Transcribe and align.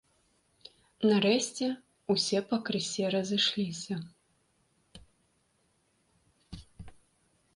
Нарэшце, 1.09 1.65
усе 2.13 2.39
пакрысе 2.53 3.05
разышліся. 3.17 3.95